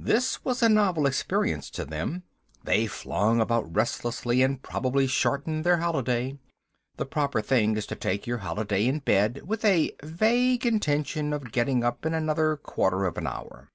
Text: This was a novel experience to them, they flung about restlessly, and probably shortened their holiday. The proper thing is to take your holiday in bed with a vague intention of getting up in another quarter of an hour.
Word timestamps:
This 0.00 0.44
was 0.44 0.60
a 0.60 0.68
novel 0.68 1.06
experience 1.06 1.70
to 1.70 1.84
them, 1.84 2.24
they 2.64 2.88
flung 2.88 3.40
about 3.40 3.72
restlessly, 3.76 4.42
and 4.42 4.60
probably 4.60 5.06
shortened 5.06 5.62
their 5.62 5.76
holiday. 5.76 6.36
The 6.96 7.06
proper 7.06 7.40
thing 7.40 7.76
is 7.76 7.86
to 7.86 7.94
take 7.94 8.26
your 8.26 8.38
holiday 8.38 8.86
in 8.88 8.98
bed 8.98 9.42
with 9.46 9.64
a 9.64 9.94
vague 10.02 10.66
intention 10.66 11.32
of 11.32 11.52
getting 11.52 11.84
up 11.84 12.04
in 12.04 12.12
another 12.12 12.56
quarter 12.56 13.04
of 13.04 13.16
an 13.18 13.28
hour. 13.28 13.70